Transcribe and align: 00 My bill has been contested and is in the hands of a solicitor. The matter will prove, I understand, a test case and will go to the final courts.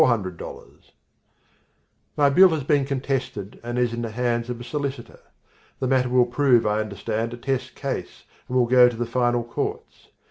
00 0.01 0.25
My 2.17 2.31
bill 2.31 2.49
has 2.49 2.63
been 2.63 2.85
contested 2.85 3.59
and 3.63 3.77
is 3.77 3.93
in 3.93 4.01
the 4.01 4.09
hands 4.09 4.49
of 4.49 4.59
a 4.59 4.63
solicitor. 4.63 5.19
The 5.79 5.85
matter 5.85 6.09
will 6.09 6.25
prove, 6.25 6.65
I 6.65 6.79
understand, 6.79 7.35
a 7.35 7.37
test 7.37 7.75
case 7.75 8.23
and 8.47 8.57
will 8.57 8.65
go 8.65 8.89
to 8.89 8.95
the 8.97 9.05
final 9.05 9.43
courts. 9.43 10.07